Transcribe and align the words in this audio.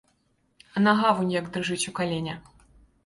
І 0.79 0.81
нага 0.87 1.11
вунь 1.19 1.35
як 1.39 1.51
дрыжыць 1.59 1.89
у 1.93 1.97
калене. 2.01 2.33